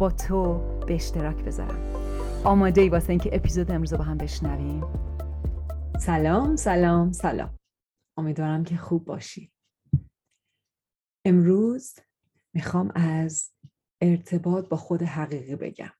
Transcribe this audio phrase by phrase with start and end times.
[0.00, 1.94] با تو به اشتراک بذارم.
[2.44, 4.84] آماده ای واسه اینکه اپیزود امروز با هم بشنویم.
[6.00, 7.58] سلام سلام سلام.
[8.16, 9.52] امیدوارم که خوب باشی.
[11.24, 11.94] امروز
[12.54, 13.50] می‌خوام از
[14.00, 15.92] ارتباط با خود حقیقی بگم.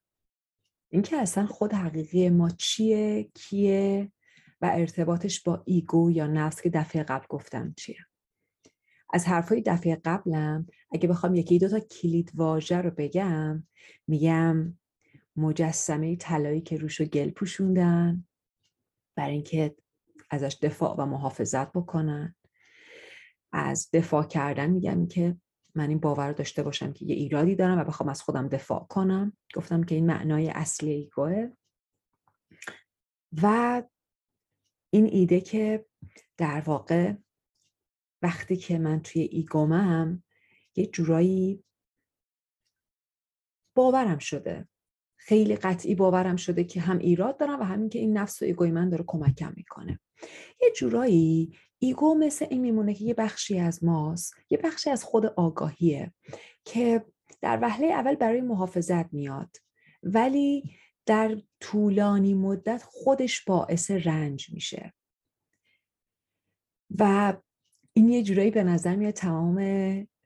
[0.88, 4.12] اینکه اصلا خود حقیقی ما چیه کیه
[4.60, 8.06] و ارتباطش با ایگو یا نفس که دفعه قبل گفتم چیه.
[9.12, 13.66] از حرفای دفعه قبلم اگه بخوام یکی دو تا کلید واژه رو بگم
[14.08, 14.78] میگم
[15.36, 18.24] مجسمه طلایی که روشو گل پوشوندن
[19.16, 19.76] برای اینکه
[20.30, 22.34] ازش دفاع و محافظت بکنن.
[23.52, 25.36] از دفاع کردن میگم که
[25.74, 28.86] من این باور رو داشته باشم که یه ایرادی دارم و بخوام از خودم دفاع
[28.88, 29.36] کنم.
[29.54, 31.48] گفتم که این معنای اصلی ایگوه.
[33.42, 33.82] و
[34.90, 35.86] این ایده که
[36.36, 37.14] در واقع
[38.22, 40.22] وقتی که من توی ego مم
[40.74, 41.64] یه جورایی
[43.74, 44.68] باورم شده.
[45.16, 48.64] خیلی قطعی باورم شده که هم ایراد دارم و همین که این نفس و ego
[48.64, 50.00] ی من داره کمکم می‌کنه.
[50.62, 55.26] یه جورایی ego مثل این میمونه که یه بخشی از ماست یه بخشی از خود
[55.26, 56.12] آگاهیه
[56.64, 57.06] که
[57.40, 59.56] در وهله اول برای محافظت میاد
[60.02, 60.76] ولی
[61.06, 64.92] در طولانی مدت خودش باعث رنج میشه.
[66.98, 67.34] و
[67.92, 69.58] این یه جورایی به نظر میاد تمام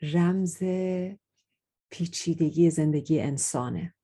[0.03, 0.63] رمز
[1.91, 3.95] پیچیدگی زندگی انسانه.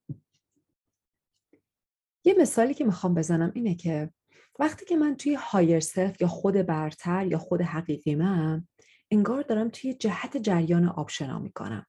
[2.25, 4.11] یه مثالی که می‌خوام بزنم اینه که
[4.59, 8.67] وقتی که من توی هایر سلف یا خود برتر یا خود حقیقی من
[9.11, 11.87] انگار دارم توی جهت جریان آب شنا می‌کنم.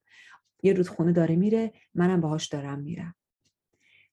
[0.63, 3.15] یه رودخونه داره میره منم باهاش دارم میرم.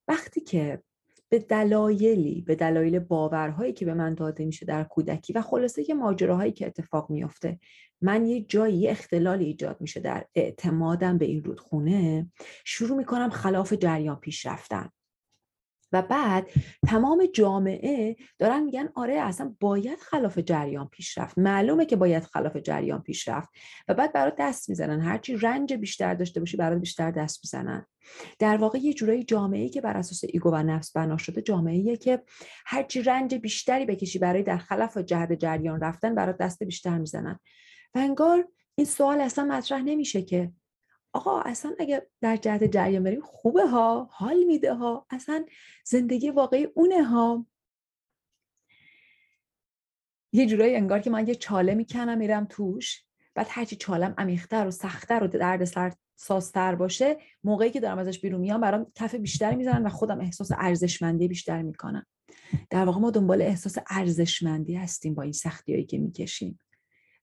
[0.08, 0.82] وقتی که
[1.30, 5.94] به دلایلی به دلایل باورهایی که به من داده میشه در کودکی و خلاصه یه
[5.94, 7.58] ماجراهایی که اتفاق میافته
[8.00, 12.30] من یه جایی یه اختلالی ایجاد میشه در اعتمادم به این رودخونه
[12.64, 14.88] شروع می‌کنم خلاف جریان پیش رفتن
[15.92, 16.46] و بعد
[16.86, 21.38] تمام جامعه دارن میگن آره اصلا باید خلاف جریان پیش رفت.
[21.38, 23.48] معلومه که باید خلاف جریان پیش رفت.
[23.88, 25.00] و بعد برات دست می‌زنن.
[25.00, 27.86] هرچی رنج بیشتر داشته باشی برات بیشتر دست می‌زنن.
[28.38, 32.22] در واقع یه جورایی جامعه که بر اساس ایگو و نفس بنا شده جامعه که
[32.66, 37.38] هرچی رنج بیشتری بکشی برای در خلاف جهت جریان رفتن برات دست بیشتر می‌زنن.
[37.94, 40.52] و انگار این سوال اصلا مطرح نمیشه که
[41.12, 45.06] آقا اصلا اگه در جهت جریان بریم خوبه ها حال میده ها.
[45.10, 45.44] اصلا
[45.84, 47.46] زندگی واقعی اونه ها.
[50.32, 53.04] یه جورایی انگار که من یه چاله می‌کنم میرم توش.
[53.34, 58.20] بعد هرچی چالم عمیقتر و سختتر و درد سر سازتر باشه موقعی که دارم ازش
[58.20, 62.06] بیرون میام برام کف بیشتری می‌زنن و خودم احساس ارزشمندی بیشتر می‌کنم.
[62.70, 66.58] در واقع ما دنبال احساس ارزشمندی هستیم با این سختی هایی که می‌کشیم.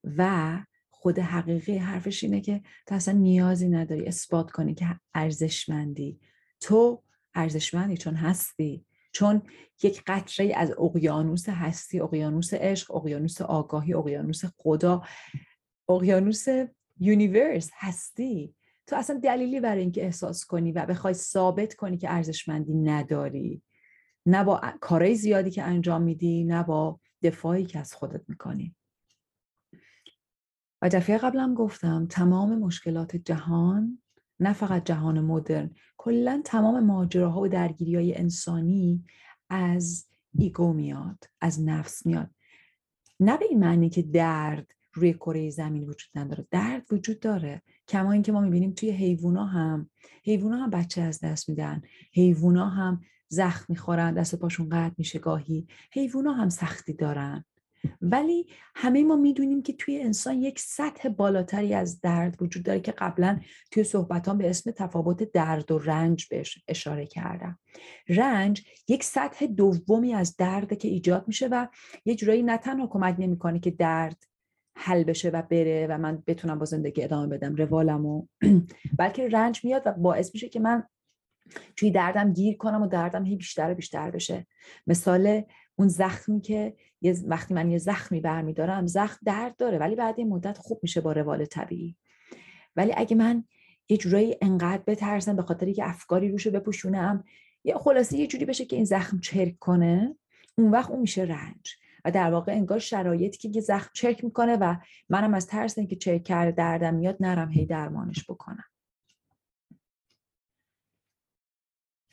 [0.03, 0.57] و
[0.99, 6.19] خود حقیقی حرفش اینه که تو اصلا نیازی نداری اثبات کنی که ارزشمندی.
[6.59, 7.03] تو
[7.35, 8.85] ارزشمندی چون هستی.
[9.11, 9.41] چون
[9.83, 15.03] یک قطره از اقیانوس هستی اقیانوس عشق اقیانوس آگاهی اقیانوس خدا
[15.89, 16.45] اقیانوس
[16.99, 18.55] یونیورس هستی.
[18.87, 23.61] تو اصلا دلیلی برای اینکه احساس کنی و بخوای ثابت کنی که ارزشمندی نداری.
[24.25, 28.75] نه با کارهای زیادی که انجام میدی نه با دفاعی که از خودت می‌کنی.
[30.81, 34.01] و دفعه قبلم گفتم تمام مشکلات جهان
[34.39, 39.03] نه فقط جهان مدرن کلا تمام ماجراها و درگیری های انسانی
[39.49, 42.29] از ایگو میاد از نفس میاد.
[43.19, 46.47] نه به این معنی که درد روی کره زمین وجود نداره.
[46.51, 47.61] درد وجود داره.
[47.87, 49.89] کما اینکه ما می‌بینیم توی حیوونا هم
[50.23, 51.81] حیوونا هم بچه از دست میدن.
[52.13, 55.67] حیوونا هم زخم می‌خورن دست پاشون قطع میشه گاهی.
[55.91, 57.45] حیوونا هم سختی دارن.
[58.01, 62.91] ولی همه ما می‌دونیم که توی انسان یک سطح بالاتری از درد وجود داره که
[62.91, 63.39] قبلا
[63.71, 67.59] توی صحبتان به اسم تفاوت درد و رنج بهش اشاره کردم.
[68.09, 71.67] رنج یک سطح دومی از درده که ایجاد میشه و
[72.05, 74.23] یه جورایی نه تنها کمک نمی‌کنه که درد
[74.77, 78.25] حل بشه و بره و من بتونم با زندگی ادامه بدم روالمو
[78.99, 80.83] بلکه رنج میاد و باعث میشه که من
[81.75, 84.47] توی دردم گیر کنم و دردم هی بیشتر و بیشتر بشه.
[84.87, 85.41] مثال
[85.75, 90.29] اون زخمی که یه وقتی من یه زخمی برمیدارم زخم درد داره ولی بعد این
[90.29, 91.95] مدت خوب میشه با روال طبیعی.
[92.75, 93.43] ولی اگه من
[93.89, 97.23] یه جورایی انقدر بترسم به خاطر که افکاری روشو بپوشونم
[97.63, 100.15] یا خلاصه یه جوری بشه که این زخم چرک کنه
[100.57, 101.75] اون وقت اون میشه رنج.
[102.05, 104.75] و در واقع انگار شرایطی که یه زخم چرک می‌کنه و
[105.09, 108.63] منم از ترس اینکه چرک کرده دردم میاد نرم هی درمانش بکنم.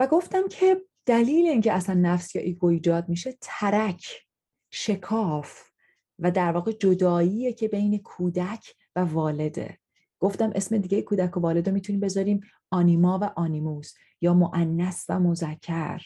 [0.00, 4.26] و گفتم که دلیل اینکه اصلا نفس یا ego ایجاد میشه ترک
[4.70, 5.70] شکاف
[6.19, 9.79] و در واقع جداییه که بین کودک و والده.
[10.20, 15.20] گفتم اسم دیگه کودک و والد رو می‌تونیم بذاریم آنیما و آنیموس یا معنس و
[15.20, 16.02] مذکر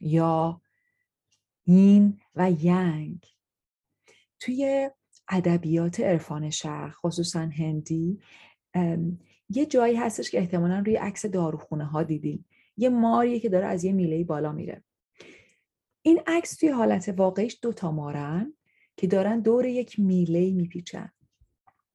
[0.00, 0.62] یا
[1.64, 3.26] این و ینگ.
[4.40, 4.90] توی
[5.28, 8.20] ادبیات عرفان شرق خصوصا هندی
[9.50, 12.44] یه جایی هستش که احتمالا روی عکس داروخونه ها دیدیم.
[12.80, 14.84] یه ماریه که داره از یه میله بالا میره.
[16.02, 18.54] این عکس توی حالت واقعیش دو تا مارن
[18.96, 21.10] که دارن دور یک میله میپیچن.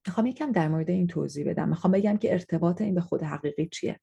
[0.07, 1.69] می‌خوام یکم در مورد این توضیح بدم.
[1.69, 3.99] می‌خوام بگم که ارتباط این به خود حقیقی چیه.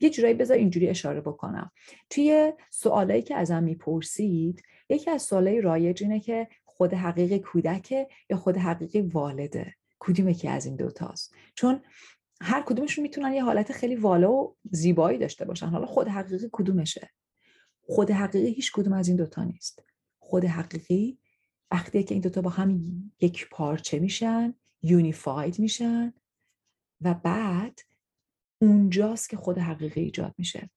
[0.00, 1.70] یه جورایی بذار اینجوری اشاره بکنم.
[2.10, 8.36] توی سوالایی که ازم می‌پرسید یکی از سوالای رایج اینه که خود حقیقی کودکه یا
[8.36, 11.80] خود حقیقی والده؟ کدومه که از این دوتاست؟ چون
[12.44, 15.66] هر کدومشون می‌تونن یه حالت خیلی والا و زیبایی داشته باشن.
[15.66, 17.10] حالا خود حقیقی کدومشه؟
[17.82, 19.82] خود حقیقی هیچ کدوم از این دوتا نیست.
[20.18, 21.18] خود حقیقی
[21.70, 22.80] وقتی که این دوتا با هم
[23.20, 26.12] یک پارچه میشن یونیفاید میشن
[27.00, 27.78] و بعد
[28.58, 30.70] اونجاست که خود حقیقی ایجاد میشه.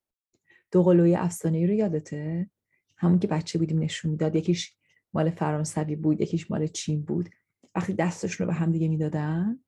[0.72, 2.50] دو قلوی افسانه ای رو یادته؟
[2.98, 4.36] همون که بچه بودیم نشون می‌داد.
[4.36, 4.74] یکیش
[5.14, 7.30] مال فرانسوی بود یکیش مال چین بود.
[7.76, 9.60] وقتی دستشون رو به هم دیگه می‌دادن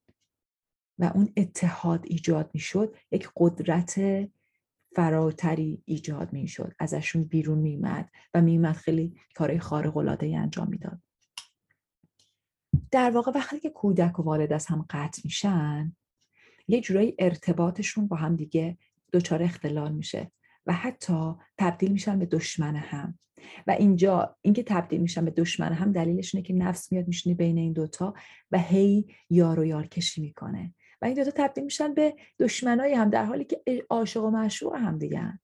[1.00, 4.00] و اون اتحاد ایجاد می‌شد یک قدرت
[4.96, 11.00] فراتری ایجاد می‌شد ازشون بیرون میمد و میمد خیلی کارهای خارق العاده انجام می‌داد.
[12.92, 15.96] در واقع وقتی که کودک و والد از هم قطع میشن
[16.68, 18.78] یه جورایی ارتباطشون با هم دیگه
[19.14, 20.32] دچار اختلال میشه
[20.66, 23.20] و حتی تبدیل میشن به دشمن هم.
[23.68, 27.58] و اینجا اینکه تبدیل میشن به دشمن هم دلیلش اینه که نفس میاد میشینه بین
[27.58, 28.14] این دوتا
[28.52, 30.74] و هی یار و یار کشی می‌کنه.
[31.02, 34.98] و این دوتا تبدیل میشن به دشمنای هم در حالی که عاشق و معشوق هم
[34.98, 35.40] دیگه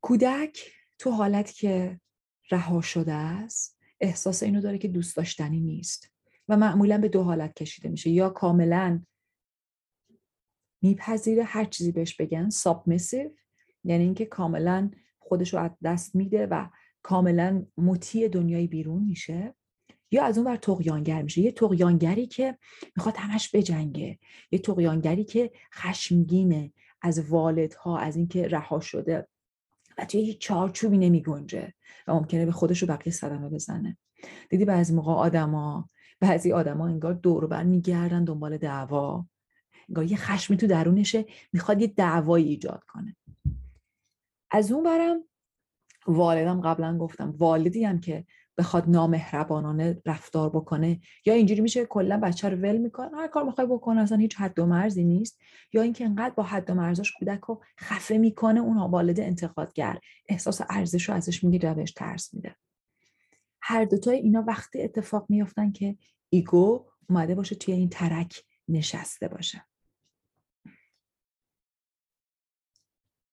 [0.00, 2.00] کودک تو حالت که
[2.50, 6.12] رها شده است احساس اینو داره که دوست داشتنی نیست
[6.48, 8.10] و معمولا به دو حالت کشیده میشه.
[8.10, 9.02] یا کاملا
[10.82, 13.30] میپذیره هر چیزی بهش بگن سابمیسیو
[13.84, 16.68] یعنی اینکه کاملا خودش رو از دست میده و
[17.02, 19.54] کاملا مطیع دنیای بیرون میشه.
[20.12, 21.40] یا از اون بر تقیانگر میشه.
[21.40, 22.58] یه تقیانگری که
[22.96, 24.18] می‌خواد همش بجنگه.
[24.50, 26.72] یه تقیانگری که خشمگینه
[27.02, 29.28] از والدها از اینکه رها شده.
[29.98, 31.74] و توی هیچ چارچوبی نمی گنجه
[32.06, 33.98] و ممکنه به خودش رو بقیه صدمه بزنه.
[34.50, 35.88] دیدی بعضی موقع آدما
[36.20, 39.26] بعضی آدما انگار دور بر میگردن دنبال دعوا.
[39.88, 43.16] انگار یه خشمی تو درونشه می‌خواد یه دعوایی ایجاد کنه.
[44.50, 45.24] از اون برم
[46.06, 48.24] والدم قبلا گفتم والدی هم که
[48.58, 53.66] بخواد نامهربانانه رفتار بکنه یا اینجوری میشه کلا بچه رو ول می‌کنه هر کار می‌خوای
[53.66, 55.40] بکنه اصلا هیچ حد و مرزی نیست.
[55.72, 60.60] یا اینکه انقدر با حد و مرزاش کودک رو خفه می‌کنه اون والد انتقادگر احساس
[60.70, 62.56] ارزش رو ازش می‌گیره بهش ترس میده.
[63.60, 65.96] هر دوتای اینا وقتی اتفاق میفتن که
[66.28, 69.64] ego اومده باشه توی این ترک نشسته باشه.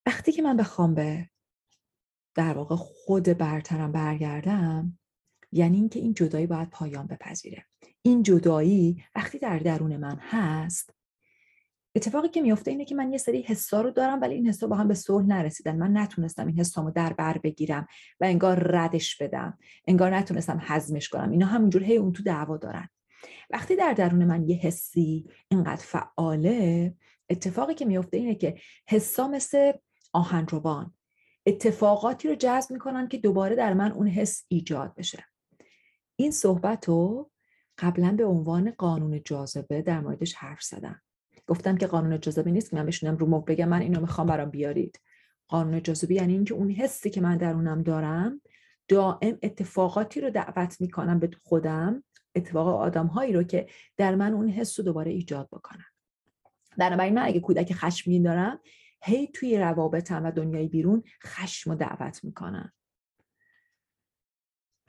[0.05, 1.29] وقتی که من بخوام به
[2.35, 4.98] در واقع خود برترم برگردم
[5.51, 7.65] یعنی اینکه این جدایی باید پایان بپذیره.
[8.01, 10.93] این جدایی وقتی در درون من هست
[11.95, 14.75] اتفاقی که میفته اینه که من یه سری حسا رو دارم ولی این حسا با
[14.75, 15.77] هم به صلح نرسیدن.
[15.77, 17.87] من نتونستم این حسامو در بر بگیرم
[18.19, 19.57] و انگار ردش بدم.
[19.87, 21.31] انگار نتونستم هضمش کنم.
[21.31, 22.89] اینا همینجور هی اون تو دعوا دارن.
[23.49, 26.93] وقتی در درون من یه حسی اینقدر فعاله
[27.29, 29.71] اتفاقی که میفته اینه که حسا مثل
[30.13, 30.93] آهنربان
[31.45, 35.23] اتفاقاتی رو جذب می‌کنن که دوباره در من اون حس ایجاد بشه.
[36.19, 37.31] این صحبت رو
[37.77, 41.01] قبلا به عنوان قانون جاذبه در موردش حرف زدم.
[41.47, 44.49] گفتم که قانون جاذبه نیست که من بشینم رو مخ بگم من اینو می‌خوام برام
[44.49, 44.99] بیارید.
[45.47, 48.41] قانون جاذبه یعنی اینکه اون حسی که من درونم دارم
[48.87, 52.03] دائم اتفاقاتی رو دعوت می‌کنم به خودم
[52.35, 55.85] اتفاق آدم هایی رو که در من اون حس رو دوباره ایجاد بکنم
[56.77, 58.59] بنابراین من اگه کودک خشمگین دارم
[59.03, 62.73] هی توی روابطم و دنیای بیرون خشم و دعوت می‌کنم.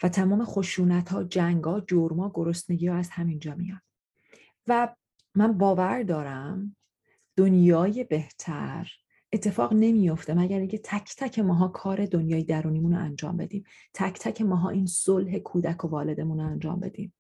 [0.03, 3.81] و تمام خشونت ها جنگ ها جرما گرسنگی ها از همینجا میاد.
[4.67, 4.95] و
[5.35, 6.77] من باور دارم
[7.37, 8.91] دنیای بهتر
[9.33, 13.65] اتفاق نمیفته مگر اینکه تک تک ماها کار دنیای درونیمون رو انجام بدیم.
[13.95, 17.13] تک تک ماها این صلح کودک و والدمون رو انجام بدیم.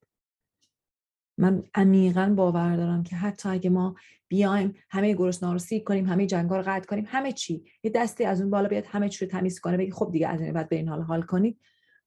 [1.38, 3.96] من عمیقا باور دارم که حتی اگه ما
[4.28, 8.25] بیایم همه گرسنه رو سیر کنیم همه جنگا رو قطع کنیم همه چی یه دستی
[8.25, 10.68] از اون بالا بیاد همه چی رو تمیز کنه بگی خب دیگه از این بعد
[10.68, 11.60] به این حال حال کنید.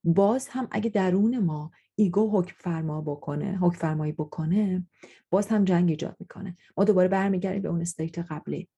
[0.04, 4.88] باز هم اگه درون ما ego حکم فرما بکنه حکم فرمایی بکنه
[5.30, 6.58] باز هم جنگ ایجاد می‌کنه.
[6.78, 8.70] ما دوباره برمیگردیم به اون state قبلی.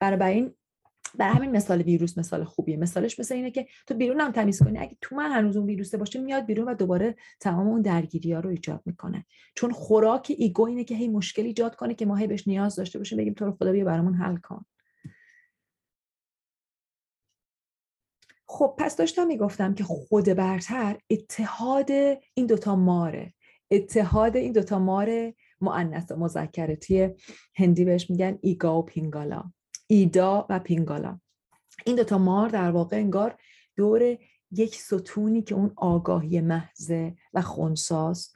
[0.00, 0.54] برای این
[1.18, 2.76] برای همین مثال ویروس مثال خوبیه.
[2.76, 4.78] مثالش مثل اینه که تو بیرون هم تمیز کنی.
[4.78, 8.40] اگه تو من هنوز اون ویروسه باشه میاد بیرون و دوباره تمام اون درگیری ها
[8.40, 9.26] رو ایجاد می‌کنه.
[9.54, 12.98] چون خوراک ایگو اینه که هی مشکل ایجاد کنه که ما هی بهش نیاز داشته
[12.98, 14.64] باشیم بگیم تو رو خدا بیا برامون حل کن.
[18.56, 21.90] خب پس داشتم می‌گفتم که خود برتر اتحاد
[22.34, 23.34] این دوتا ماره.
[23.70, 27.08] اتحاد این دوتا مار معنیس و مذکرتی
[27.54, 29.44] هندی بهش میگن ایگا و پینگالا.
[29.86, 31.20] ایدا و پینگالا.
[31.86, 33.38] این دوتا مار در واقع انگار
[33.76, 34.18] دور
[34.50, 38.32] یک ستونی که اون آگاهی محضه و خونساز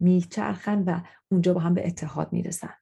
[0.00, 1.00] میچرخن و
[1.30, 2.74] اونجا با هم به اتحاد می‌رسن.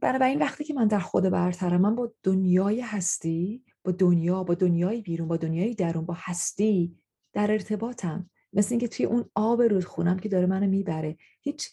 [0.00, 5.02] بنابراین وقتی که من در خود برترم من با دنیای هستی با دنیا با دنیای
[5.02, 6.98] بیرون با دنیای درون با هستی
[7.32, 8.30] در ارتباطم.
[8.52, 11.16] مثل اینکه توی اون آب رودخونم که داره منو می‌بره.
[11.40, 11.70] هیچ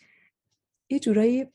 [0.90, 1.46] یه جورایی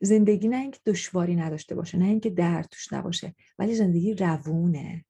[0.00, 5.04] زندگی نه اینکه دشواری نداشته باشه نه اینکه درد توش نباشه ولی زندگی روونه.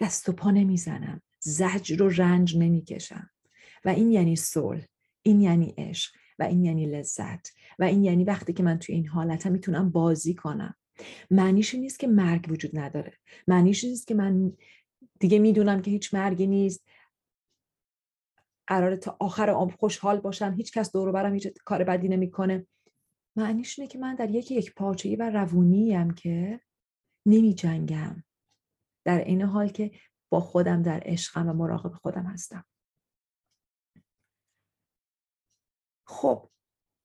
[0.00, 1.22] دست و پا نمی‌زنم.
[1.40, 3.30] زجر و رنج نمی‌کشم.
[3.84, 4.84] و این یعنی صلح.
[5.22, 6.12] این یعنی عشق.
[6.38, 7.52] و این یعنی لذت.
[7.78, 10.74] و این یعنی وقتی که من توی این حالتم می‌تونم بازی کنم.
[11.30, 13.12] معنیش نیست که مرگ وجود نداره.
[13.48, 14.52] معنیش نیست که من
[15.20, 16.84] دیگه می‌دونم که هیچ مرگی نیست.
[18.66, 20.54] قراره تا آخر عمر خوشحال باشم.
[20.56, 22.66] هیچ کس دور برم هیچ کار بدی نمی‌کنه.
[23.36, 26.60] معنیش اینه که من در یکی یک پارچه‌ای و روونی که
[27.26, 28.24] نمی جنگم
[29.04, 29.90] در این حال که
[30.28, 32.64] با خودم در عشقم و مراقب خودم هستم.
[36.08, 36.50] خب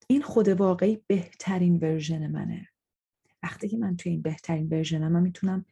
[0.08, 2.68] این خود واقعی بهترین ورژن منه.
[3.44, 5.66] وقتی که من توی این بهترین ورژنم من می‌تونم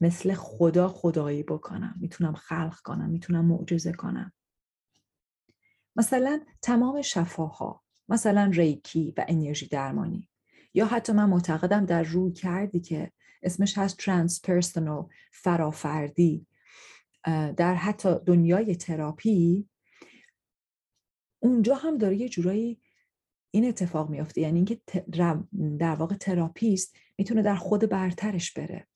[0.00, 1.94] مثل خدا خدایی بکنم.
[2.00, 4.32] می‌تونم خلق کنم می‌تونم معجزه کنم.
[5.96, 10.28] مثلا تمام شفاها مثلا ریکی و انرژی درمانی.
[10.74, 16.46] یا حتی من معتقدم در رویکردی که اسمش هست transpersonal فرافردی.
[17.56, 19.68] در حتی دنیای تراپی
[21.42, 22.80] اونجا هم داره یه جورایی
[23.50, 24.40] این اتفاق میافته.
[24.40, 24.80] یعنی اینکه
[25.78, 28.86] در واقع تراپیست می‌تونه در خود برترش بره.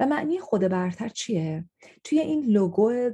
[0.00, 1.64] و معنی خود برتر چیه؟
[2.04, 3.10] توی این لوگو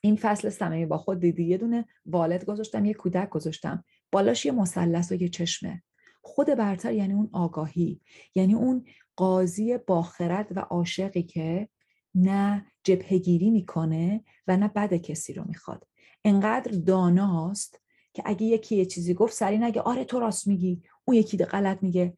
[0.00, 3.84] این فصل صمیمی با خود دیدی؟ یه دونه والد گذاشتم یه کودک گذاشتم.
[4.12, 5.82] بالاش یه مثلث و یه چشمه.
[6.22, 8.00] خود برتر یعنی اون آگاهی.
[8.34, 8.84] یعنی اون
[9.16, 11.68] قاضی باخرد و عاشقی که
[12.14, 15.86] نه جبهگیری می‌کنه و نه بد کسی رو می‌خواد.
[16.24, 17.80] انقدر داناست
[18.14, 21.82] که اگه یکی یه چیزی گفت سری نگه آره تو راست میگی اون یکی غلط
[21.82, 22.16] میگه.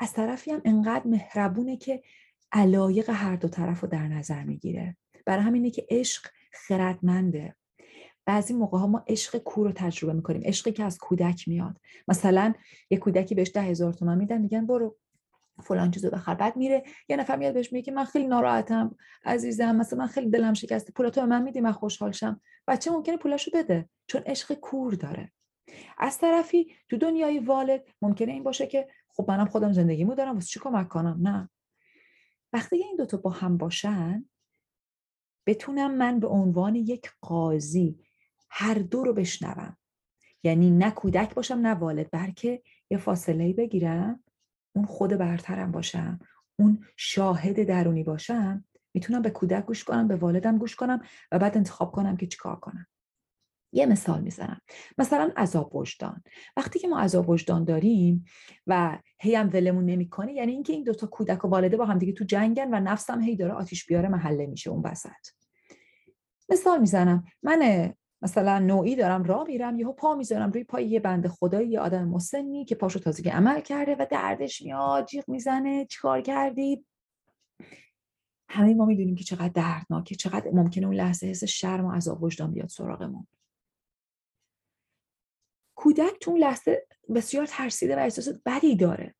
[0.00, 2.02] از طرفی هم انقدر مهربونه که
[2.52, 4.96] علایق هر دو طرف رو در نظر می‌گیره.
[5.26, 7.56] برای همینه که عشق خردمنده.
[8.26, 10.42] بعضی موقع ها ما عشق کور رو تجربه می‌کنیم.
[10.44, 11.80] عشقی که از کودک میاد.
[12.08, 12.54] مثلا
[12.90, 14.96] یه کودکی بهش ده هزار تومن میدن میگن برو.
[15.62, 16.34] فلان چیزو بخر.
[16.34, 20.54] بعد میره یه نفر میاد بهش میگه من خیلی ناراحتم عزیزم مثلا من خیلی دلم
[20.54, 22.40] شکسته پولاتو به من میدی من خوشحال شم.
[22.68, 25.32] بچه ممکنه پولاشو بده چون عشق کور داره.
[25.98, 30.46] از طرفی تو دنیای والد ممکنه این باشه که خب منم خودم زندگیمو دارم واسه
[30.46, 31.50] چی کمک کنم؟ نه.
[32.52, 34.28] وقتی این دوتا با هم باشن
[35.46, 37.98] بتونم من به عنوان یک قاضی
[38.50, 39.76] هر دو رو بشنوم.
[40.42, 44.24] یعنی نه کودک باشم نه والد بلکه یه فاصله بگیرم
[44.76, 46.18] اون خود برترم باشم
[46.58, 51.00] اون شاهد درونی باشم می‌تونم به کودک گوش کنم به والدم گوش کنم
[51.32, 52.86] و بعد انتخاب کنم که چیکار کنم.
[53.72, 54.60] یه مثال می‌زنم.
[54.98, 56.22] مثلا عذاب وجدان.
[56.56, 58.24] وقتی که ما عذاب وجدان داریم
[58.66, 62.12] و هی هم ولمون نمی‌کنه یعنی اینکه این دوتا کودک و والده با هم دیگه
[62.12, 65.10] تو جنگن و نفسم هی داره آتیش بیاره محله میشه اون وسط.
[66.48, 67.24] مثال می‌زنم.
[67.42, 71.80] من مثلا نوعی دارم راه میرم یهو پا می‌ذارم روی پای یه بند خدایی یه
[71.80, 76.84] آدم مسنی که پاشو تازگی عمل کرده و دردش میاد جیغ می‌زنه چیکار کردی؟
[78.50, 82.52] همه ما می‌دونیم که چقدر دردناکه چقدر ممکنه اون لحظه حس شرم و عذاب وجدان
[82.52, 83.26] بیاد سراغمون.
[85.74, 89.14] کودک تو اون لحظه بسیار ترسیده و احساس بدی داره.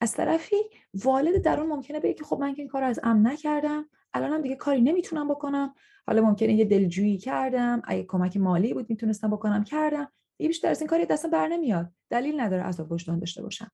[0.00, 0.56] از طرفی
[0.94, 3.88] والد درون ممکنه بگه که خب من که این کار از ام نکردم.
[4.14, 5.74] الانم دیگه کاری نمی‌تونم بکنم.
[6.06, 10.12] حالا ممکنه یه دلجویی کردم اگه کمک مالی بود می‌تونستم بکنم کردم.
[10.38, 11.92] یه بیشتر از این کاری دستم بر نمیاد.
[12.10, 13.70] دلیل نداره عذاب وجدان داشته باشم.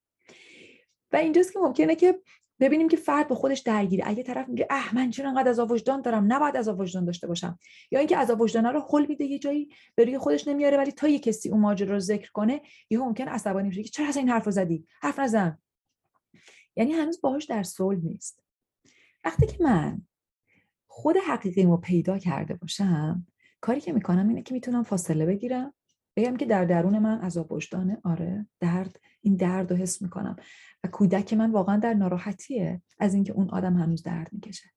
[1.12, 2.20] و اینجاست که ممکنه که
[2.60, 4.04] ببینیم که فرد با خودش درگیره.
[4.06, 7.58] اگه طرف میگه اه من چرا انقدر از وجدان دارم؟ نباید از وجدان داشته باشم.
[7.90, 11.08] یا اینکه از وجدان رو حل میده یه جایی به روی خودش نمیاره ولی تا
[11.08, 14.30] یه کسی اون ماجرا رو ذکر کنه یه ممکن عصبانی بشه که چرا اصلا این
[14.30, 15.58] حرفو زدی؟ حرف نزن.
[16.76, 18.42] یعنی هنوز باهاش در صلح نیست.
[19.24, 20.02] وقتی که من
[21.06, 23.26] خود حقیقیمو پیدا کرده باشم
[23.60, 25.74] کاری که می‌کنم اینه که می‌تونم فاصله بگیرم.
[26.16, 27.98] بگم که در درون من عذاب وجدانه.
[28.04, 30.36] آره درد این درد رو حس می‌کنم.
[30.84, 34.70] و کودک من واقعا در ناراحتیه از اینکه اون آدم هنوز درد می‌کشه.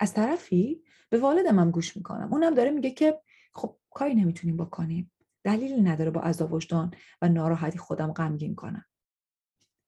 [0.00, 2.32] از طرفی به والدم هم گوش می‌کنم.
[2.32, 3.20] اونم داره میگه که
[3.54, 5.12] خب کاری نمی‌تونیم بکنیم.
[5.44, 6.90] دلیلی نداره با عذاب وجدان
[7.22, 8.84] و ناراحتی خودم غمگین کنم.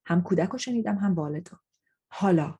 [0.06, 1.56] هم کودک رو شنیدم هم والدو
[2.08, 2.58] حالا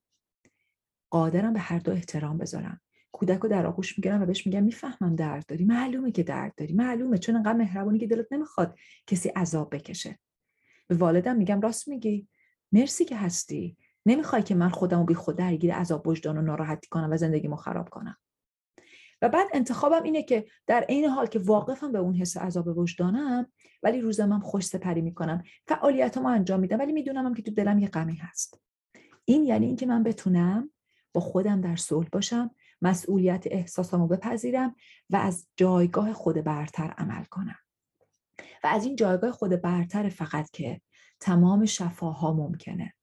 [1.10, 2.80] قادرم به هر دو احترام بذارم.
[3.12, 6.75] کودک رو در آغوش می‌گیرم و بهش میگم می‌فهمم درد داری معلومه که درد داری
[6.75, 7.19] معلومه.
[7.19, 10.19] چون انقدر مهربونی که دلت نمی‌خواد کسی عذاب بکشه.
[10.88, 12.29] به والدم میگم راست میگی.
[12.73, 13.76] مرسی که هستی.
[14.07, 17.88] نمی‌خوای که من خودمو بی خود درگیر عذاب وجدان و ناراحتی کنم و زندگیمو خراب
[17.88, 18.17] کنم.
[19.23, 23.47] و بعد انتخابم اینه که در عین حال که واقفم به اون حس عذاب وجدانم
[23.83, 25.43] ولی روزم هم خوش سپری می‌کنم.
[25.69, 28.62] فعالیتامو انجام میدم ولی می‌دونم که تو دلم یه غمی هست.
[29.25, 30.71] این یعنی اینکه من بتونم
[31.12, 32.50] با خودم در صلح باشم
[32.82, 34.75] مسئولیت احساسامو بپذیرم
[35.10, 37.58] و از جایگاه خود برتر عمل کنم.
[38.64, 40.80] و از این جایگاه خود برتر فقط که
[41.20, 42.94] تمام شفاها ممکنه.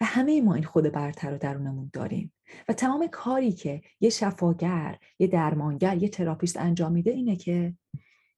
[0.00, 2.32] و همه ما این خود برتر رو درونمون داریم.
[2.68, 7.74] و تمام کاری که یه شفاگر یه درمانگر یه تراپیست انجام میده اینه که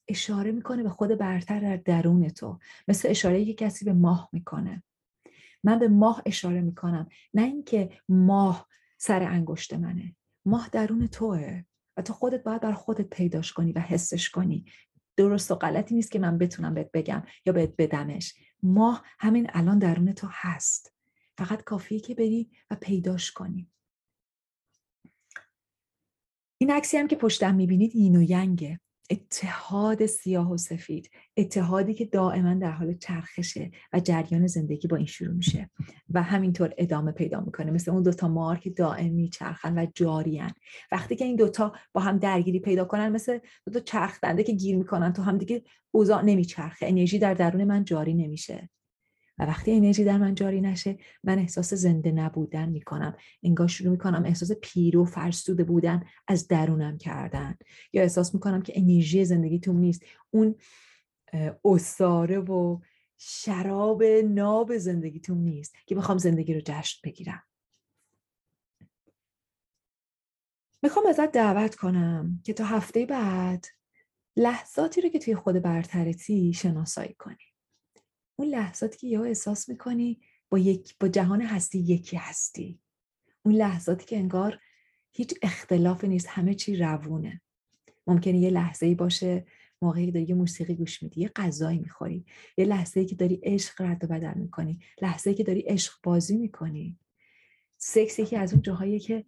[0.08, 2.58] اشاره می‌کنه به خود برتر در درون تو.
[2.88, 4.82] مثل اشاره که کسی به ماه می‌کنه.
[5.64, 7.08] من به ماه اشاره می‌کنم.
[7.34, 8.68] نه اینکه ماه
[8.98, 10.16] سر انگشت منه.
[10.50, 11.62] ماه درون توه
[11.96, 14.64] و تو خودت باید بر خودت پیداش کنی و حسش کنی.
[15.16, 18.34] درست و غلطی نیست که من بتونم بهت بگم یا بهت بدمش.
[18.62, 20.94] ماه همین الان درون تو هست.
[21.38, 23.70] فقط کافیه که بری و پیداش کنی.
[26.58, 28.80] این عکسی هم که پشتم می‌بینید این و ینگه.
[29.10, 35.06] اتحاد سیاه و سفید اتحادی که دائما در حال چرخشه و جریان زندگی با این
[35.06, 35.70] شروع میشه
[36.10, 37.70] و همینطور ادامه پیدا می‌کنه.
[37.70, 40.50] مثل اون دوتا مار که دائم میچرخن و جارین
[40.92, 44.76] وقتی که این دوتا با هم درگیری پیدا کنن مثل دوتا چرخ دنده که گیر
[44.76, 46.86] می‌کنن تو هم دیگه اوضاع نمیچرخه.
[46.86, 48.68] انرژی در درون من جاری نمیشه.
[49.40, 53.16] و وقتی انرژی در من جاری نشه من احساس زنده نبودن می‌کنم.
[53.42, 57.56] انگار شروع می‌کنم احساس پیرو فرسوده بودن از درونم کردن.
[57.92, 60.02] یا احساس می‌کنم که انرژی زندگی توم نیست.
[60.30, 60.54] اون
[61.64, 62.80] اصاره و
[63.18, 67.42] شراب ناب زندگیتون نیست که بخوام زندگی رو جشن بگیرم.
[70.82, 73.66] می‌خوام ازت دعوت کنم که تا هفته بعد
[74.36, 77.49] لحظاتی رو که توی خود برترتی شناسایی کنی.
[78.40, 82.80] اون لحظاتی که یهو احساس می‌کنی با, یک، با جهان هستی یکی هستی.
[83.42, 84.58] اون لحظاتی که انگار
[85.12, 87.40] هیچ اختلافی نیست همه چی روونه.
[88.06, 89.46] ممکنه یه لحظه ای باشه
[89.82, 92.24] موقعی که داری یه موسیقی گوش میدی یه غذایی می‌خوری
[92.56, 95.92] یه لحظه ای که داری عشق رد و بدل می‌کنی لحظه ای که داری عشق
[96.02, 96.98] بازی می‌کنی.
[97.76, 99.24] سکس یکی از اون جاهایی که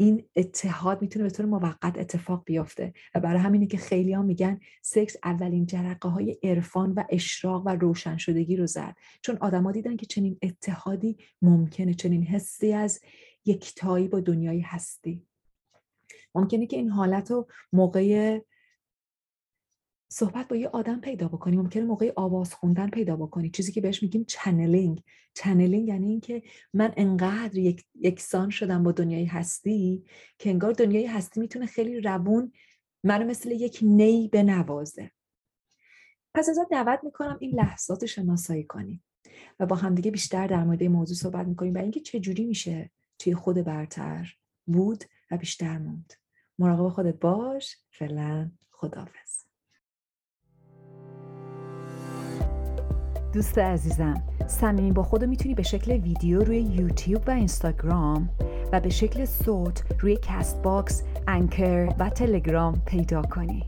[0.00, 4.60] این اتحاد می‌تونه به طور موقت اتفاق بیفته و برای همینه که خیلی ها میگن
[4.82, 8.96] سکس اولین جرقه های عرفان و اشراق و روشن شدگی رو زد.
[9.22, 13.00] چون آدما دیدن که چنین اتحادی ممکنه چنین حسی از
[13.44, 15.26] یکتایی با دنیای هستی.
[16.34, 18.40] ممکنه که این حالت رو موقع
[20.10, 23.50] صحبت با یه آدم پیدا بکنی ممکنه موقع آواز خوندن پیدا بکنی.
[23.50, 25.02] چیزی که بهش میگیم channeling.
[25.34, 26.42] چنلینگ یعنی اینکه
[26.74, 30.04] من انقدر یک یکسان شدم با دنیای هستی
[30.38, 32.52] که انگار دنیای هستی می‌تونه خیلی روون
[33.04, 35.10] منو مثل یک نی بنوازه.
[36.34, 39.02] پس ازت دعوت می‌کنم این لحظات شناسایی کنی
[39.60, 43.56] و با همدیگه بیشتر در مورد موضوع صحبت می‌کنیم و اینکه چجوری میشه توی خود
[43.56, 44.34] برتر
[44.66, 46.12] بود و بیشتر موند.
[46.58, 47.76] مراقب خودت باش.
[47.90, 49.47] فعلا خداحافظ.
[53.32, 58.28] دوست عزیزم صمیمی با خودو می‌تونی به شکل ویدیو روی یوتیوب و اینستاگرام
[58.72, 63.64] و به شکل صوت روی Castbox، Anchor و تلگرام پیدا کنی.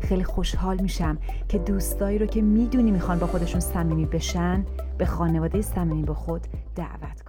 [0.00, 1.18] خیلی خوشحال میشم
[1.48, 4.66] که دوستایی رو که می‌دونی می‌خوان با خودشون صمیمی بشن
[4.98, 7.27] به خانواده صمیمی با خود دعوت کنی